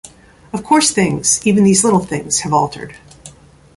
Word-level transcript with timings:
Of 0.51 0.63
course 0.63 0.89
things, 0.89 1.45
even 1.45 1.63
these 1.63 1.83
little 1.83 1.99
things, 2.03 2.39
have 2.39 2.53
altered. 2.53 2.95